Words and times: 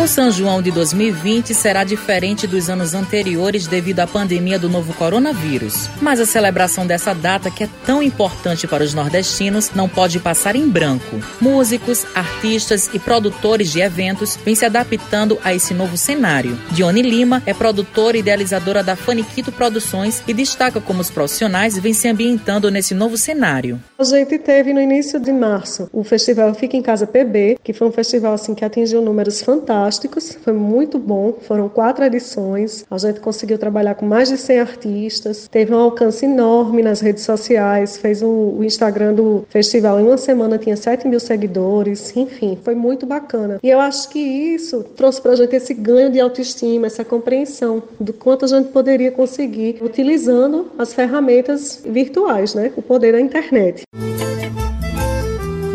O 0.00 0.06
São 0.06 0.30
João 0.30 0.62
de 0.62 0.70
2020 0.70 1.52
será 1.52 1.84
diferente 1.84 2.46
dos 2.46 2.70
anos 2.70 2.94
anteriores 2.94 3.66
devido 3.66 4.00
à 4.00 4.06
pandemia 4.06 4.58
do 4.58 4.66
novo 4.66 4.94
coronavírus. 4.94 5.90
Mas 6.00 6.18
a 6.18 6.24
celebração 6.24 6.86
dessa 6.86 7.12
data, 7.12 7.50
que 7.50 7.64
é 7.64 7.68
tão 7.84 8.02
importante 8.02 8.66
para 8.66 8.82
os 8.82 8.94
nordestinos, 8.94 9.72
não 9.74 9.90
pode 9.90 10.18
passar 10.18 10.56
em 10.56 10.66
branco. 10.66 11.20
Músicos, 11.38 12.06
artistas 12.14 12.88
e 12.94 12.98
produtores 12.98 13.70
de 13.70 13.82
eventos 13.82 14.38
vêm 14.42 14.54
se 14.54 14.64
adaptando 14.64 15.38
a 15.44 15.52
esse 15.52 15.74
novo 15.74 15.98
cenário. 15.98 16.58
Dione 16.70 17.02
Lima 17.02 17.42
é 17.44 17.52
produtora 17.52 18.16
e 18.16 18.20
idealizadora 18.20 18.82
da 18.82 18.96
Faniquito 18.96 19.52
Produções 19.52 20.22
e 20.26 20.32
destaca 20.32 20.80
como 20.80 21.02
os 21.02 21.10
profissionais 21.10 21.78
vêm 21.78 21.92
se 21.92 22.08
ambientando 22.08 22.70
nesse 22.70 22.94
novo 22.94 23.18
cenário. 23.18 23.78
A 23.98 24.04
gente 24.04 24.38
teve 24.38 24.72
no 24.72 24.80
início 24.80 25.20
de 25.20 25.30
março 25.30 25.90
o 25.92 26.02
festival 26.02 26.54
Fica 26.54 26.74
em 26.74 26.80
Casa 26.80 27.06
PB, 27.06 27.58
que 27.62 27.74
foi 27.74 27.86
um 27.86 27.92
festival 27.92 28.32
assim 28.32 28.54
que 28.54 28.64
atingiu 28.64 29.02
números 29.02 29.42
fantásticos 29.42 29.89
fantásticos, 29.90 30.38
foi 30.42 30.52
muito 30.52 30.98
bom. 30.98 31.34
Foram 31.42 31.68
quatro 31.68 32.04
edições. 32.04 32.84
A 32.90 32.98
gente 32.98 33.20
conseguiu 33.20 33.58
trabalhar 33.58 33.94
com 33.94 34.06
mais 34.06 34.28
de 34.28 34.36
100 34.36 34.60
artistas, 34.60 35.48
teve 35.48 35.74
um 35.74 35.78
alcance 35.78 36.24
enorme 36.24 36.82
nas 36.82 37.00
redes 37.00 37.24
sociais, 37.24 37.96
fez 37.96 38.22
o, 38.22 38.56
o 38.58 38.64
Instagram 38.64 39.14
do 39.14 39.44
festival 39.48 40.00
em 40.00 40.04
uma 40.04 40.16
semana 40.16 40.58
tinha 40.58 40.76
7 40.76 41.08
mil 41.08 41.18
seguidores, 41.18 42.16
enfim, 42.16 42.58
foi 42.62 42.74
muito 42.74 43.06
bacana. 43.06 43.58
E 43.62 43.68
eu 43.68 43.80
acho 43.80 44.08
que 44.08 44.18
isso 44.18 44.84
trouxe 44.96 45.20
para 45.20 45.32
a 45.32 45.36
gente 45.36 45.54
esse 45.56 45.74
ganho 45.74 46.10
de 46.10 46.20
autoestima, 46.20 46.86
essa 46.86 47.04
compreensão 47.04 47.82
do 47.98 48.12
quanto 48.12 48.44
a 48.44 48.48
gente 48.48 48.68
poderia 48.68 49.10
conseguir 49.10 49.78
utilizando 49.80 50.70
as 50.78 50.92
ferramentas 50.92 51.82
virtuais, 51.84 52.54
né? 52.54 52.72
O 52.76 52.82
poder 52.82 53.12
da 53.12 53.20
internet. 53.20 53.82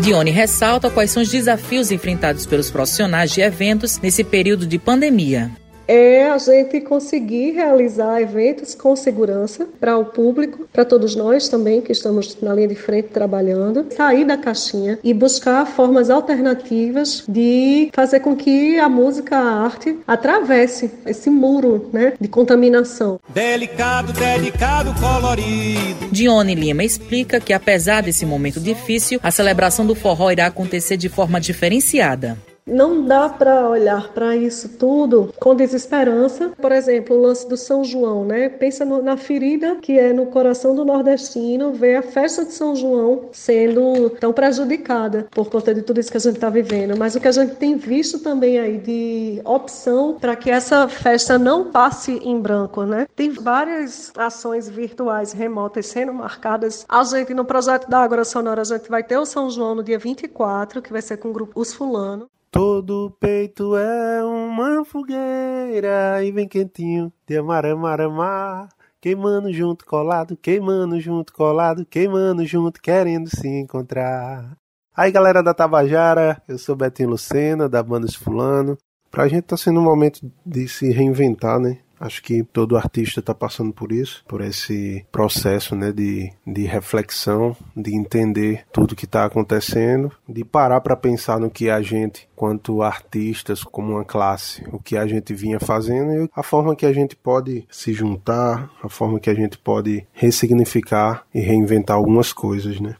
Dione 0.05 0.29
ressalta 0.29 0.87
quais 0.87 1.09
são 1.09 1.23
os 1.23 1.29
desafios 1.29 1.89
enfrentados 1.89 2.45
pelos 2.45 2.69
profissionais 2.69 3.31
de 3.31 3.41
eventos 3.41 3.97
nesse 3.97 4.23
período 4.23 4.67
de 4.67 4.77
pandemia 4.77 5.49
é 5.87 6.29
a 6.29 6.37
gente 6.37 6.81
conseguir 6.81 7.51
realizar 7.51 8.21
eventos 8.21 8.75
com 8.75 8.95
segurança 8.95 9.67
para 9.79 9.97
o 9.97 10.05
público, 10.05 10.67
para 10.71 10.85
todos 10.85 11.15
nós 11.15 11.47
também 11.47 11.81
que 11.81 11.91
estamos 11.91 12.37
na 12.41 12.53
linha 12.53 12.67
de 12.67 12.75
frente 12.75 13.09
trabalhando, 13.09 13.85
sair 13.95 14.25
da 14.25 14.37
caixinha 14.37 14.99
e 15.03 15.13
buscar 15.13 15.65
formas 15.65 16.09
alternativas 16.09 17.23
de 17.27 17.89
fazer 17.93 18.19
com 18.19 18.35
que 18.35 18.79
a 18.79 18.89
música, 18.89 19.37
a 19.37 19.63
arte 19.65 19.97
atravesse 20.07 20.89
esse 21.05 21.29
muro, 21.29 21.89
né, 21.91 22.13
de 22.19 22.27
contaminação. 22.27 23.19
Delicado, 23.29 24.13
delicado, 24.13 24.93
colorido. 24.99 26.07
Dione 26.11 26.55
Lima 26.55 26.83
explica 26.83 27.39
que 27.39 27.53
apesar 27.53 28.01
desse 28.01 28.25
momento 28.25 28.59
difícil, 28.59 29.19
a 29.21 29.31
celebração 29.31 29.85
do 29.85 29.95
forró 29.95 30.31
irá 30.31 30.47
acontecer 30.47 30.97
de 30.97 31.09
forma 31.09 31.39
diferenciada. 31.39 32.37
Não 32.67 33.05
dá 33.05 33.29
para 33.29 33.69
olhar 33.69 34.11
para 34.11 34.35
isso 34.35 34.69
tudo 34.69 35.31
com 35.39 35.53
desesperança. 35.53 36.49
Por 36.59 36.71
exemplo, 36.71 37.15
o 37.15 37.21
lance 37.21 37.47
do 37.47 37.55
São 37.55 37.83
João, 37.83 38.25
né? 38.25 38.49
Pensa 38.49 38.83
no, 38.83 39.03
na 39.03 39.15
ferida 39.15 39.75
que 39.75 39.99
é 39.99 40.11
no 40.11 40.25
coração 40.25 40.73
do 40.75 40.83
nordestino 40.83 41.71
ver 41.73 41.97
a 41.97 42.01
festa 42.01 42.43
de 42.43 42.53
São 42.53 42.75
João 42.75 43.29
sendo 43.31 44.09
tão 44.09 44.33
prejudicada 44.33 45.27
por 45.29 45.47
conta 45.47 45.75
de 45.75 45.83
tudo 45.83 45.99
isso 45.99 46.09
que 46.09 46.17
a 46.17 46.19
gente 46.19 46.37
está 46.37 46.49
vivendo. 46.49 46.97
Mas 46.97 47.13
o 47.13 47.19
que 47.19 47.27
a 47.27 47.31
gente 47.31 47.55
tem 47.55 47.77
visto 47.77 48.17
também 48.17 48.57
aí 48.57 48.79
de 48.79 49.41
opção 49.45 50.17
para 50.19 50.35
que 50.35 50.49
essa 50.49 50.87
festa 50.87 51.37
não 51.37 51.71
passe 51.71 52.13
em 52.13 52.41
branco, 52.41 52.83
né? 52.83 53.05
Tem 53.15 53.29
várias 53.29 54.11
ações 54.17 54.67
virtuais 54.67 55.33
remotas 55.33 55.85
sendo 55.85 56.11
marcadas. 56.15 56.83
A 56.89 57.03
gente 57.03 57.31
no 57.31 57.45
projeto 57.45 57.87
da 57.87 57.99
Agora 57.99 58.25
Sonora 58.25 58.61
a 58.61 58.65
gente 58.65 58.89
vai 58.89 59.03
ter 59.03 59.19
o 59.19 59.25
São 59.25 59.51
João 59.51 59.75
no 59.75 59.83
dia 59.83 59.99
24, 59.99 60.81
que 60.81 60.91
vai 60.91 61.03
ser 61.03 61.17
com 61.17 61.29
o 61.29 61.33
grupo 61.33 61.61
Os 61.61 61.71
Fulano. 61.71 62.27
Todo 62.55 63.11
peito 63.19 63.75
é 63.75 64.23
uma 64.23 64.85
fogueira 64.85 66.23
e 66.23 66.31
vem 66.31 66.47
quentinho 66.47 67.11
de 67.27 67.37
amaramaramá. 67.37 68.69
Queimando 69.01 69.51
junto, 69.51 69.85
colado, 69.85 70.37
queimando 70.37 70.97
junto, 71.01 71.33
colado, 71.33 71.85
queimando 71.85 72.45
junto, 72.45 72.81
querendo 72.81 73.27
se 73.27 73.45
encontrar. 73.45 74.55
Aí 74.95 75.11
galera 75.11 75.43
da 75.43 75.53
Tabajara, 75.53 76.41
eu 76.47 76.57
sou 76.57 76.77
Betinho 76.77 77.09
Lucena, 77.09 77.67
da 77.67 77.83
banda 77.83 78.07
Fulano. 78.09 78.77
Pra 79.11 79.27
gente 79.27 79.43
tá 79.43 79.57
sendo 79.57 79.81
um 79.81 79.83
momento 79.83 80.21
de 80.45 80.65
se 80.69 80.89
reinventar, 80.93 81.59
né? 81.59 81.79
Acho 81.99 82.21
que 82.21 82.43
todo 82.43 82.77
artista 82.77 83.19
está 83.19 83.33
passando 83.33 83.73
por 83.73 83.91
isso, 83.91 84.23
por 84.27 84.41
esse 84.41 85.05
processo 85.11 85.75
né, 85.75 85.91
de, 85.91 86.31
de 86.45 86.63
reflexão, 86.63 87.55
de 87.75 87.95
entender 87.95 88.65
tudo 88.71 88.95
que 88.95 89.05
está 89.05 89.25
acontecendo, 89.25 90.11
de 90.27 90.43
parar 90.43 90.81
para 90.81 90.95
pensar 90.95 91.39
no 91.39 91.49
que 91.49 91.69
a 91.69 91.81
gente, 91.81 92.27
quanto 92.35 92.81
artistas, 92.81 93.63
como 93.63 93.93
uma 93.93 94.05
classe, 94.05 94.63
o 94.71 94.79
que 94.79 94.97
a 94.97 95.07
gente 95.07 95.33
vinha 95.33 95.59
fazendo 95.59 96.11
e 96.11 96.29
a 96.35 96.43
forma 96.43 96.75
que 96.75 96.85
a 96.85 96.93
gente 96.93 97.15
pode 97.15 97.65
se 97.69 97.93
juntar, 97.93 98.69
a 98.83 98.89
forma 98.89 99.19
que 99.19 99.29
a 99.29 99.33
gente 99.33 99.57
pode 99.57 100.05
ressignificar 100.13 101.25
e 101.33 101.39
reinventar 101.39 101.95
algumas 101.95 102.33
coisas, 102.33 102.79
né? 102.79 102.95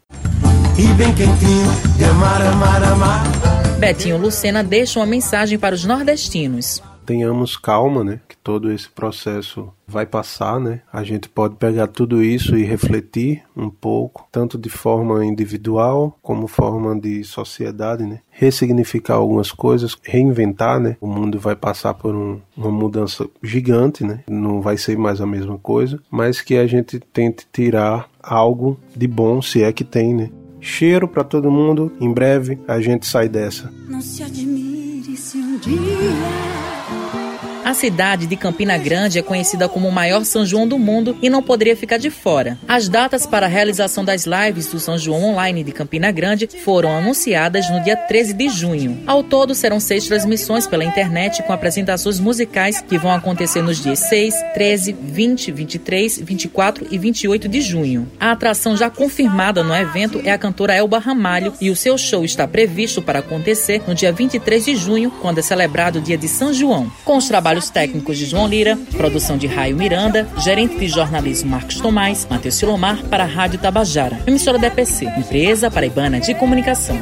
E 0.77 0.87
bem 0.95 1.13
quentinho, 1.15 1.97
de 1.97 2.03
amar, 2.03 2.41
amar, 2.41 2.83
amar. 2.83 3.23
Betinho 3.79 4.17
Lucena 4.17 4.63
deixa 4.63 4.99
uma 4.99 5.05
mensagem 5.05 5.59
para 5.59 5.75
os 5.75 5.85
nordestinos 5.85 6.81
tenhamos 7.05 7.55
calma, 7.55 8.03
né? 8.03 8.19
Todo 8.45 8.71
esse 8.71 8.87
processo 8.87 9.73
vai 9.87 10.05
passar, 10.05 10.59
né? 10.59 10.81
A 10.93 11.03
gente 11.03 11.27
pode 11.27 11.55
pegar 11.55 11.87
tudo 11.87 12.23
isso 12.23 12.55
e 12.55 12.63
refletir 12.63 13.41
um 13.57 13.71
pouco, 13.71 14.27
tanto 14.31 14.55
de 14.55 14.69
forma 14.69 15.25
individual 15.25 16.15
como 16.21 16.45
forma 16.45 16.95
de 16.95 17.23
sociedade, 17.23 18.05
né? 18.05 18.19
Ressignificar 18.29 19.15
algumas 19.15 19.51
coisas, 19.51 19.97
reinventar, 20.03 20.79
né? 20.79 20.95
O 21.01 21.07
mundo 21.07 21.39
vai 21.39 21.55
passar 21.55 21.95
por 21.95 22.13
um, 22.13 22.39
uma 22.55 22.69
mudança 22.69 23.27
gigante, 23.41 24.03
né? 24.03 24.23
Não 24.29 24.61
vai 24.61 24.77
ser 24.77 24.95
mais 24.95 25.19
a 25.19 25.25
mesma 25.25 25.57
coisa, 25.57 25.99
mas 26.11 26.39
que 26.39 26.55
a 26.55 26.67
gente 26.67 26.99
tente 26.99 27.47
tirar 27.51 28.07
algo 28.21 28.79
de 28.95 29.07
bom, 29.07 29.41
se 29.41 29.63
é 29.63 29.73
que 29.73 29.83
tem, 29.83 30.13
né? 30.13 30.29
Cheiro 30.61 31.07
para 31.07 31.23
todo 31.23 31.49
mundo. 31.49 31.91
Em 31.99 32.13
breve 32.13 32.59
a 32.67 32.79
gente 32.79 33.07
sai 33.07 33.27
dessa. 33.27 33.73
Não 33.89 34.01
se 34.01 34.21
admire 34.21 35.17
se 35.17 35.39
um 35.39 35.57
dia 35.57 37.24
a 37.65 37.73
cidade 37.73 38.27
de 38.27 38.35
Campina 38.35 38.77
Grande 38.77 39.17
é 39.17 39.23
conhecida 39.23 39.67
como 39.67 39.87
o 39.87 39.91
maior 39.91 40.23
São 40.23 40.45
João 40.45 40.67
do 40.67 40.77
mundo 40.77 41.17
e 41.19 41.31
não 41.31 41.41
poderia 41.41 41.75
ficar 41.75 41.97
de 41.97 42.11
fora. 42.11 42.59
As 42.67 42.87
datas 42.87 43.25
para 43.25 43.47
a 43.47 43.49
realização 43.49 44.05
das 44.05 44.27
lives 44.27 44.67
do 44.67 44.79
São 44.79 44.99
João 44.99 45.23
Online 45.31 45.63
de 45.63 45.71
Campina 45.71 46.11
Grande 46.11 46.47
foram 46.63 46.95
anunciadas 46.95 47.67
no 47.71 47.83
dia 47.83 47.97
13 47.97 48.33
de 48.33 48.49
junho. 48.49 48.99
Ao 49.07 49.23
todo, 49.23 49.55
serão 49.55 49.79
seis 49.79 50.05
transmissões 50.05 50.67
pela 50.67 50.83
internet 50.83 51.41
com 51.41 51.51
apresentações 51.51 52.19
musicais 52.19 52.81
que 52.81 52.99
vão 52.99 53.11
acontecer 53.11 53.63
nos 53.63 53.81
dias 53.81 53.97
6, 53.97 54.35
13, 54.53 54.95
20, 55.01 55.51
23, 55.51 56.19
24 56.19 56.87
e 56.91 56.99
28 56.99 57.49
de 57.49 57.61
junho. 57.61 58.07
A 58.19 58.29
atração 58.29 58.77
já 58.77 58.91
confirmada 58.91 59.63
no 59.63 59.75
evento 59.75 60.21
é 60.23 60.31
a 60.31 60.37
cantora 60.37 60.75
Elba 60.75 60.99
Ramalho 60.99 61.51
e 61.59 61.71
o 61.71 61.75
seu 61.75 61.97
show 61.97 62.23
está 62.23 62.47
previsto 62.47 63.01
para 63.01 63.19
acontecer 63.19 63.81
no 63.87 63.95
dia 63.95 64.11
23 64.11 64.65
de 64.65 64.75
junho, 64.75 65.11
quando 65.19 65.39
é 65.39 65.41
celebrado 65.41 65.97
o 65.97 66.01
dia 66.01 66.15
de 66.15 66.27
São 66.27 66.53
João. 66.53 66.91
Com 67.03 67.17
os 67.17 67.27
trabalhos 67.27 67.54
trabalhos 67.55 67.69
técnicos 67.69 68.17
de 68.17 68.25
João 68.25 68.47
Lira, 68.47 68.77
produção 68.97 69.37
de 69.37 69.47
Raio 69.47 69.77
Miranda, 69.77 70.27
gerente 70.37 70.77
de 70.77 70.87
jornalismo 70.87 71.49
Marcos 71.49 71.79
Tomás, 71.79 72.27
Matheus 72.29 72.55
Silomar 72.55 73.01
para 73.03 73.23
a 73.23 73.27
Rádio 73.27 73.59
Tabajara, 73.59 74.19
emissora 74.27 74.57
da 74.57 74.67
EPC, 74.67 75.05
empresa 75.05 75.71
paraibana 75.71 76.19
de 76.19 76.33
comunicação. 76.33 76.97